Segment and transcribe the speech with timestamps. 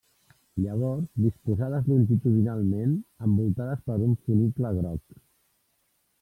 [0.63, 2.97] Llavors disposades longitudinalment,
[3.29, 5.23] envoltades per un funicle groc.